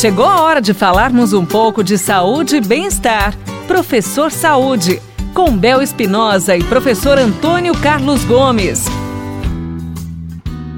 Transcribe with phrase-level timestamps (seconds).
[0.00, 3.36] Chegou a hora de falarmos um pouco de saúde e bem-estar.
[3.66, 4.98] Professor Saúde,
[5.34, 8.86] com Bel Espinosa e professor Antônio Carlos Gomes.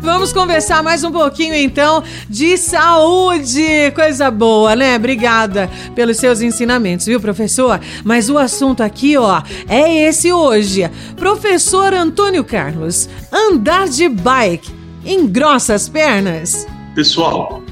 [0.01, 3.93] Vamos conversar mais um pouquinho então de saúde.
[3.95, 4.97] Coisa boa, né?
[4.97, 7.81] Obrigada pelos seus ensinamentos, viu, professor?
[8.03, 10.91] Mas o assunto aqui, ó, é esse hoje.
[11.15, 14.69] Professor Antônio Carlos, andar de bike
[15.07, 16.67] engrossa as pernas?
[16.97, 17.63] Pessoal,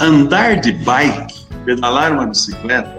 [0.00, 2.98] andar de bike, pedalar uma bicicleta,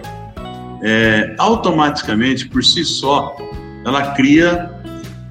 [0.82, 3.36] é, automaticamente, por si só,
[3.84, 4.70] ela cria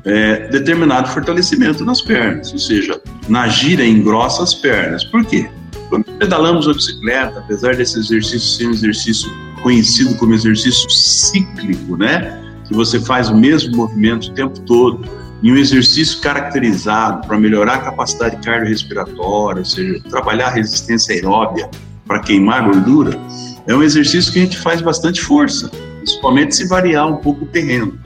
[0.06, 5.04] é, determinado fortalecimento nas pernas, ou seja, na gira engrossa as pernas.
[5.04, 5.50] Por quê?
[5.90, 12.42] Quando pedalamos a bicicleta, apesar desse exercício ser um exercício conhecido como exercício cíclico, né?
[12.68, 15.08] Que você faz o mesmo movimento o tempo todo,
[15.42, 21.70] e um exercício caracterizado para melhorar a capacidade cardiorrespiratória, ou seja, trabalhar a resistência aeróbia
[22.06, 23.20] para queimar gordura,
[23.68, 27.48] é um exercício que a gente faz bastante força, principalmente se variar um pouco o
[27.48, 28.00] terreno.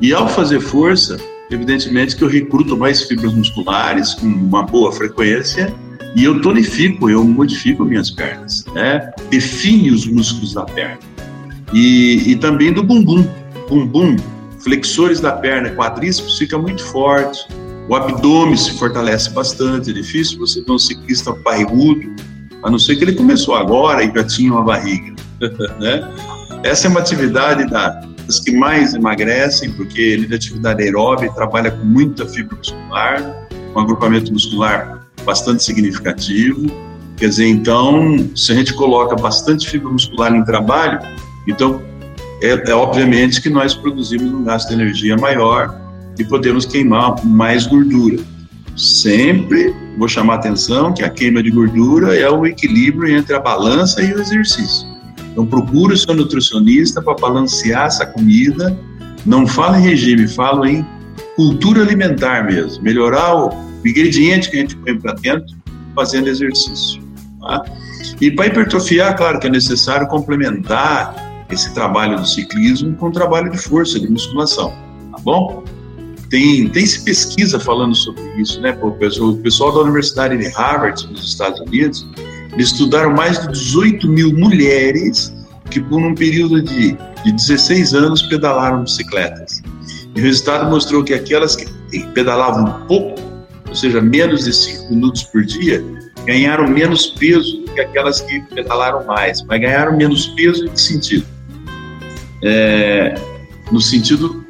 [0.00, 1.18] E ao fazer força,
[1.50, 5.72] evidentemente que eu recruto mais fibras musculares com uma boa frequência
[6.16, 9.12] e eu tonifico, eu modifico minhas pernas, né?
[9.30, 10.98] Define os músculos da perna.
[11.72, 13.26] E, e também do bumbum.
[13.68, 14.16] Bumbum,
[14.62, 17.46] flexores da perna, quadríceps fica muito forte,
[17.88, 22.14] o abdômen se fortalece bastante, é difícil você ver um ciclista barrigudo,
[22.62, 25.14] a não ser que ele começou agora e já tinha uma barriga,
[25.80, 26.08] né?
[26.62, 27.88] Essa é uma atividade da,
[28.24, 33.80] das que mais emagrecem, porque ele de atividade aeróbica trabalha com muita fibra muscular, um
[33.80, 36.66] agrupamento muscular bastante significativo.
[37.16, 41.00] Quer dizer, então, se a gente coloca bastante fibra muscular em trabalho,
[41.48, 41.82] então
[42.42, 45.80] é, é obviamente que nós produzimos um gasto de energia maior
[46.18, 48.18] e podemos queimar mais gordura.
[48.76, 53.40] Sempre vou chamar a atenção que a queima de gordura é o equilíbrio entre a
[53.40, 54.86] balança e o exercício.
[55.30, 58.76] Então procure o seu nutricionista para balancear essa comida.
[59.24, 60.84] Não fala em regime, fala em
[61.36, 62.82] cultura alimentar mesmo.
[62.82, 63.50] Melhorar o
[63.84, 65.56] ingrediente que a gente põe para dentro
[65.94, 67.00] fazendo exercício.
[67.40, 67.64] Tá?
[68.20, 73.50] E para hipertrofiar, claro que é necessário complementar esse trabalho do ciclismo com o trabalho
[73.50, 74.70] de força, de musculação.
[75.10, 75.62] Tá bom?
[76.30, 78.76] Tem, tem se pesquisa falando sobre isso, né?
[78.80, 82.06] O pessoal da Universidade de Harvard, nos Estados Unidos,
[82.54, 85.32] eles estudaram mais de 18 mil mulheres
[85.70, 89.62] que, por um período de, de 16 anos, pedalaram bicicletas.
[90.14, 91.66] E o resultado mostrou que aquelas que
[92.14, 93.20] pedalavam pouco,
[93.68, 95.84] ou seja, menos de 5 minutos por dia,
[96.24, 99.42] ganharam menos peso do que aquelas que pedalaram mais.
[99.44, 101.26] Mas ganharam menos peso em que sentido?
[102.42, 103.14] É,
[103.70, 104.44] no sentido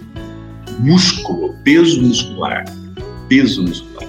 [0.79, 2.65] músculo, peso muscular.
[3.29, 4.09] Peso muscular.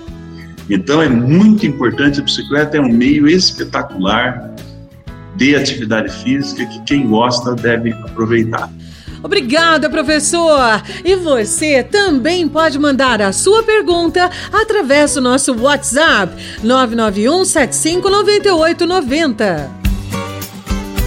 [0.70, 4.54] Então é muito importante, a bicicleta é um meio espetacular
[5.36, 8.72] de atividade física que quem gosta deve aproveitar.
[9.22, 10.84] Obrigada, professor!
[11.04, 19.83] E você também pode mandar a sua pergunta através do nosso WhatsApp 991 75 9890.